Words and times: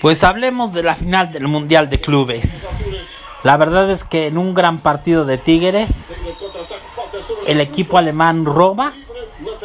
Pues 0.00 0.24
hablemos 0.24 0.72
de 0.72 0.82
la 0.82 0.94
final 0.94 1.30
del 1.30 1.46
Mundial 1.46 1.90
de 1.90 2.00
Clubes. 2.00 3.04
La 3.42 3.58
verdad 3.58 3.90
es 3.90 4.02
que 4.02 4.28
en 4.28 4.38
un 4.38 4.54
gran 4.54 4.78
partido 4.78 5.26
de 5.26 5.36
Tigres, 5.36 6.18
el 7.46 7.60
equipo 7.60 7.98
alemán 7.98 8.46
roba 8.46 8.94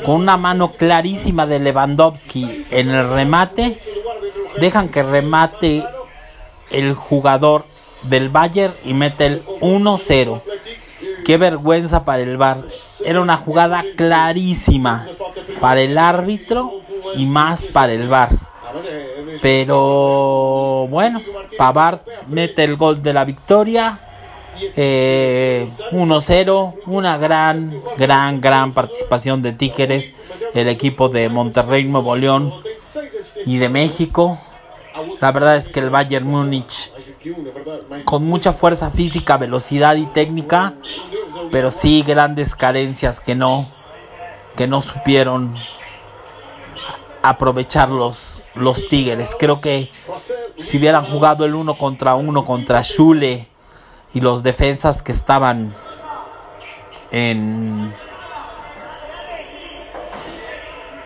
con 0.03 0.15
una 0.15 0.35
mano 0.35 0.73
clarísima 0.73 1.45
de 1.45 1.59
Lewandowski 1.59 2.65
en 2.69 2.89
el 2.89 3.09
remate. 3.09 3.79
Dejan 4.59 4.89
que 4.89 5.03
remate 5.03 5.83
el 6.69 6.93
jugador 6.93 7.65
del 8.03 8.27
Bayern 8.27 8.73
y 8.83 8.93
mete 8.93 9.27
el 9.27 9.45
1-0. 9.61 10.41
Qué 11.23 11.37
vergüenza 11.37 12.03
para 12.03 12.23
el 12.23 12.35
Bar. 12.35 12.65
Era 13.05 13.21
una 13.21 13.37
jugada 13.37 13.85
clarísima 13.95 15.07
para 15.61 15.79
el 15.79 15.97
árbitro 15.97 16.81
y 17.15 17.25
más 17.25 17.65
para 17.67 17.93
el 17.93 18.09
Bar. 18.09 18.44
Pero 19.41 20.87
bueno, 20.89 21.21
Pavard 21.57 22.01
mete 22.27 22.63
el 22.63 22.75
gol 22.75 23.01
de 23.01 23.13
la 23.13 23.25
victoria. 23.25 24.01
1-0, 24.55 24.73
eh, 24.77 25.67
una 26.85 27.17
gran, 27.17 27.77
gran, 27.97 28.39
gran 28.39 28.73
participación 28.73 29.41
de 29.41 29.51
Tigres, 29.51 30.13
el 30.53 30.69
equipo 30.69 31.09
de 31.09 31.27
Monterrey, 31.27 31.83
Nuevo 31.85 32.15
León 32.15 32.53
y 33.45 33.57
de 33.57 33.67
México. 33.67 34.39
La 35.19 35.33
verdad 35.33 35.57
es 35.57 35.67
que 35.67 35.81
el 35.81 35.89
Bayern 35.89 36.25
Múnich, 36.25 36.93
con 38.05 38.23
mucha 38.23 38.53
fuerza 38.53 38.91
física, 38.91 39.35
velocidad 39.35 39.95
y 39.95 40.05
técnica, 40.05 40.73
pero 41.51 41.69
sí 41.69 42.03
grandes 42.07 42.55
carencias 42.55 43.19
que 43.19 43.35
no, 43.35 43.69
que 44.55 44.67
no 44.67 44.81
supieron 44.81 45.55
aprovechar 47.29 47.89
los, 47.89 48.41
los 48.53 48.87
Tigres. 48.87 49.35
Creo 49.37 49.59
que 49.59 49.89
si 50.59 50.77
hubieran 50.77 51.05
jugado 51.05 51.45
el 51.45 51.55
uno 51.55 51.77
contra 51.77 52.15
uno 52.15 52.45
contra 52.45 52.83
Schule 52.83 53.47
y 54.13 54.21
los 54.21 54.43
defensas 54.43 55.01
que 55.01 55.11
estaban 55.11 55.75
en 57.11 57.93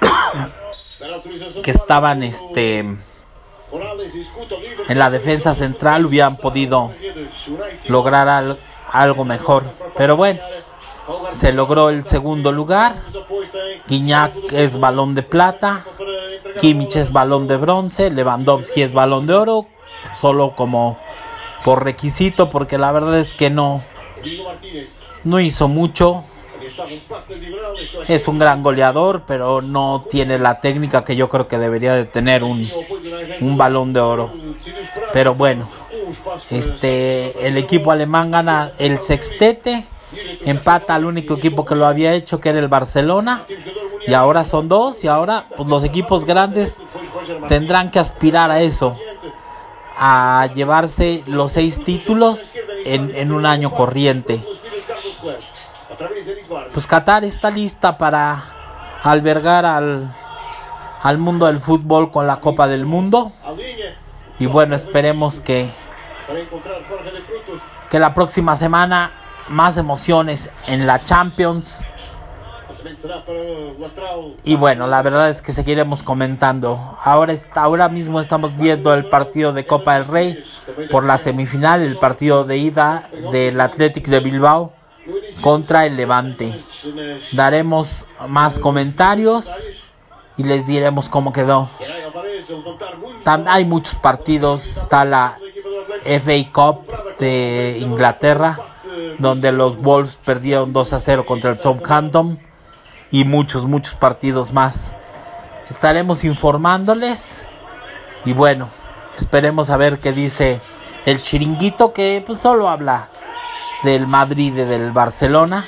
que 1.63 1.71
estaban 1.71 2.23
este 2.23 2.79
en 2.79 2.99
la 4.87 5.09
defensa 5.09 5.53
central 5.53 6.05
hubieran 6.05 6.37
podido 6.37 6.91
lograr 7.87 8.57
algo 8.91 9.25
mejor 9.25 9.63
pero 9.95 10.17
bueno 10.17 10.39
se 11.29 11.53
logró 11.53 11.89
el 11.89 12.03
segundo 12.03 12.51
lugar. 12.51 12.95
Guiñac 13.87 14.33
es 14.51 14.79
balón 14.79 15.15
de 15.15 15.23
plata. 15.23 15.83
Kimmich 16.59 16.95
es 16.95 17.11
balón 17.11 17.47
de 17.47 17.57
bronce. 17.57 18.09
Lewandowski 18.11 18.81
es 18.81 18.93
balón 18.93 19.27
de 19.27 19.33
oro. 19.33 19.65
Solo 20.13 20.55
como 20.55 20.97
por 21.63 21.83
requisito, 21.83 22.49
porque 22.49 22.77
la 22.77 22.91
verdad 22.91 23.19
es 23.19 23.33
que 23.33 23.49
no, 23.49 23.81
no 25.23 25.39
hizo 25.39 25.67
mucho. 25.67 26.23
Es 28.07 28.27
un 28.27 28.39
gran 28.39 28.63
goleador, 28.63 29.23
pero 29.25 29.61
no 29.61 30.05
tiene 30.09 30.37
la 30.37 30.61
técnica 30.61 31.03
que 31.03 31.15
yo 31.15 31.29
creo 31.29 31.47
que 31.47 31.57
debería 31.57 31.93
de 31.93 32.05
tener 32.05 32.43
un, 32.43 32.69
un 33.41 33.57
balón 33.57 33.93
de 33.93 33.99
oro. 33.99 34.31
Pero 35.13 35.33
bueno, 35.33 35.67
este 36.49 37.47
el 37.47 37.57
equipo 37.57 37.91
alemán 37.91 38.31
gana 38.31 38.71
el 38.77 38.99
sextete 38.99 39.85
empata 40.45 40.95
al 40.95 41.05
único 41.05 41.35
equipo 41.35 41.65
que 41.65 41.75
lo 41.75 41.85
había 41.85 42.13
hecho, 42.13 42.39
que 42.39 42.49
era 42.49 42.59
el 42.59 42.67
Barcelona. 42.67 43.43
Y 44.07 44.13
ahora 44.13 44.43
son 44.43 44.67
dos, 44.67 45.03
y 45.03 45.07
ahora 45.07 45.45
pues, 45.55 45.67
los 45.69 45.83
equipos 45.83 46.25
grandes 46.25 46.83
tendrán 47.47 47.91
que 47.91 47.99
aspirar 47.99 48.49
a 48.49 48.61
eso, 48.61 48.97
a 49.97 50.47
llevarse 50.53 51.23
los 51.27 51.51
seis 51.51 51.83
títulos 51.83 52.55
en, 52.85 53.13
en 53.15 53.31
un 53.31 53.45
año 53.45 53.69
corriente. 53.71 54.43
Pues 56.73 56.87
Qatar 56.87 57.23
está 57.23 57.51
lista 57.51 57.97
para 57.97 58.41
albergar 59.03 59.65
al, 59.65 60.13
al 61.01 61.17
mundo 61.17 61.45
del 61.45 61.59
fútbol 61.59 62.11
con 62.11 62.25
la 62.25 62.37
Copa 62.37 62.67
del 62.67 62.85
Mundo. 62.85 63.31
Y 64.39 64.45
bueno, 64.45 64.75
esperemos 64.75 65.39
que, 65.41 65.69
que 67.89 67.99
la 67.99 68.13
próxima 68.13 68.55
semana 68.55 69.11
más 69.49 69.77
emociones 69.77 70.49
en 70.67 70.87
la 70.87 70.99
Champions. 70.99 71.85
Y 74.43 74.55
bueno, 74.55 74.87
la 74.87 75.01
verdad 75.01 75.29
es 75.29 75.41
que 75.41 75.51
seguiremos 75.51 76.03
comentando. 76.03 76.97
Ahora, 77.03 77.33
está, 77.33 77.63
ahora 77.63 77.89
mismo 77.89 78.19
estamos 78.19 78.55
viendo 78.57 78.93
el 78.93 79.05
partido 79.05 79.53
de 79.53 79.65
Copa 79.65 79.95
del 79.95 80.05
Rey 80.05 80.43
por 80.91 81.03
la 81.03 81.17
semifinal, 81.17 81.81
el 81.81 81.97
partido 81.97 82.43
de 82.43 82.57
ida 82.57 83.09
del 83.31 83.59
Athletic 83.59 84.07
de 84.07 84.19
Bilbao 84.19 84.73
contra 85.41 85.85
el 85.85 85.97
Levante. 85.97 86.53
Daremos 87.31 88.07
más 88.27 88.59
comentarios 88.59 89.69
y 90.37 90.43
les 90.43 90.65
diremos 90.65 91.09
cómo 91.09 91.31
quedó. 91.31 91.69
hay 93.25 93.65
muchos 93.65 93.95
partidos, 93.95 94.77
está 94.77 95.05
la 95.05 95.37
FA 96.03 96.51
Cup 96.53 96.85
de 97.17 97.77
Inglaterra 97.81 98.57
donde 99.17 99.51
los 99.51 99.77
Wolves 99.77 100.17
perdieron 100.23 100.73
2 100.73 100.93
a 100.93 100.99
0 100.99 101.25
contra 101.25 101.51
el 101.51 101.59
Southampton 101.59 102.39
y 103.11 103.25
muchos, 103.25 103.65
muchos 103.65 103.95
partidos 103.95 104.53
más. 104.53 104.95
Estaremos 105.69 106.23
informándoles 106.23 107.47
y 108.25 108.33
bueno, 108.33 108.69
esperemos 109.17 109.69
a 109.69 109.77
ver 109.77 109.99
qué 109.99 110.11
dice 110.11 110.61
el 111.05 111.21
chiringuito 111.21 111.93
que 111.93 112.23
pues 112.25 112.39
solo 112.39 112.69
habla 112.69 113.09
del 113.83 114.07
Madrid 114.07 114.53
y 114.55 114.65
del 114.65 114.91
Barcelona. 114.91 115.65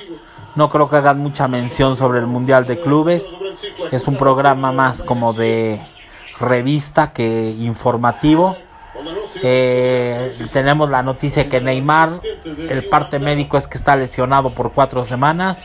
No 0.56 0.70
creo 0.70 0.90
que 0.90 0.98
hagan 0.98 1.20
mucha 1.20 1.48
mención 1.48 1.96
sobre 1.96 2.20
el 2.20 2.28
Mundial 2.28 2.66
de 2.66 2.80
Clubes. 2.80 3.38
Es 3.92 4.08
un 4.08 4.18
programa 4.18 4.72
más 4.72 5.02
como 5.02 5.32
de 5.34 5.82
revista 6.40 7.14
que 7.14 7.52
informativo. 7.52 8.58
Eh, 9.44 10.36
tenemos 10.52 10.90
la 10.90 11.04
noticia 11.04 11.48
que 11.48 11.62
Neymar, 11.62 12.10
el 12.70 12.84
parte 12.90 13.20
médico 13.20 13.56
es 13.58 13.68
que 13.68 13.78
está 13.78 13.96
lesionado 13.96 14.50
por 14.50 14.74
cuatro 14.74 15.06
semanas, 15.06 15.64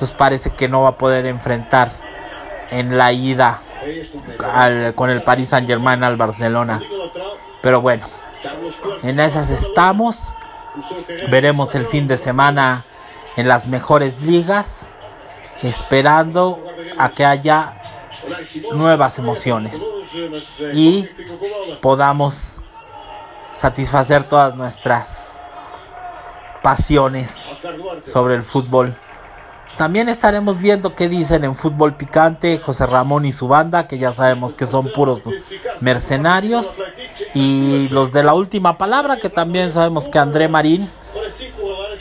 entonces 0.00 0.16
parece 0.16 0.48
que 0.48 0.66
no 0.66 0.80
va 0.80 0.88
a 0.88 0.96
poder 0.96 1.26
enfrentar 1.26 1.90
en 2.70 2.96
la 2.96 3.12
ida 3.12 3.60
con 4.94 5.10
el 5.10 5.22
Paris 5.22 5.50
Saint 5.50 5.68
Germain 5.68 6.02
al 6.02 6.16
Barcelona. 6.16 6.80
Pero 7.60 7.82
bueno, 7.82 8.06
en 9.02 9.20
esas 9.20 9.50
estamos. 9.50 10.32
Veremos 11.30 11.74
el 11.74 11.84
fin 11.84 12.06
de 12.06 12.16
semana 12.16 12.82
en 13.36 13.46
las 13.46 13.68
mejores 13.68 14.22
ligas, 14.22 14.96
esperando 15.62 16.64
a 16.96 17.10
que 17.10 17.26
haya 17.26 17.74
nuevas 18.72 19.18
emociones 19.18 19.84
y 20.72 21.06
podamos 21.82 22.62
satisfacer 23.52 24.24
todas 24.24 24.56
nuestras 24.56 25.38
pasiones 26.62 27.58
sobre 28.02 28.36
el 28.36 28.42
fútbol. 28.42 28.96
También 29.80 30.10
estaremos 30.10 30.58
viendo 30.58 30.94
qué 30.94 31.08
dicen 31.08 31.42
en 31.42 31.54
Fútbol 31.54 31.94
Picante 31.94 32.58
José 32.58 32.84
Ramón 32.84 33.24
y 33.24 33.32
su 33.32 33.48
banda, 33.48 33.86
que 33.86 33.96
ya 33.96 34.12
sabemos 34.12 34.52
que 34.52 34.66
son 34.66 34.92
puros 34.92 35.22
mercenarios. 35.80 36.82
Y 37.32 37.88
los 37.88 38.12
de 38.12 38.22
la 38.22 38.34
última 38.34 38.76
palabra, 38.76 39.16
que 39.16 39.30
también 39.30 39.72
sabemos 39.72 40.10
que 40.10 40.18
André 40.18 40.48
Marín 40.48 40.86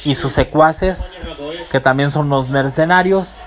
y 0.04 0.14
sus 0.16 0.34
secuaces, 0.34 1.26
que 1.72 1.80
también 1.80 2.12
son 2.12 2.28
los 2.28 2.50
mercenarios, 2.50 3.44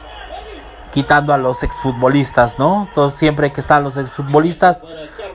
quitando 0.93 1.35
a 1.35 1.37
los 1.37 1.63
exfutbolistas, 1.63 2.59
¿no? 2.59 2.87
Entonces 2.89 3.19
siempre 3.19 3.53
que 3.53 3.61
están 3.61 3.85
los 3.85 3.99
exfutbolistas 3.99 4.87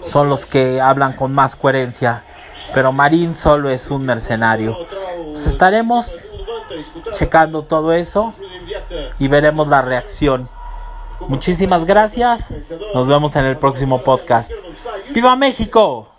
son 0.02 0.28
los 0.28 0.47
que 0.47 0.81
hablan 0.81 1.13
con 1.13 1.36
más 1.36 1.56
coherencia 1.56 2.24
pero 2.74 2.92
Marín 2.92 3.36
solo 3.36 3.69
es 3.69 3.89
un 3.89 4.06
mercenario. 4.06 4.77
Pues 5.31 5.48
estaremos 5.48 6.38
checando 7.13 7.63
todo 7.63 7.94
eso 7.94 8.33
y 9.19 9.28
veremos 9.28 9.68
la 9.68 9.81
reacción. 9.81 10.50
Muchísimas 11.28 11.86
gracias. 11.86 12.56
Nos 12.94 13.08
vemos 13.08 13.36
en 13.36 13.46
el 13.46 13.58
próximo 13.58 14.04
podcast. 14.04 14.52
¡Viva 15.14 15.36
México! 15.36 16.10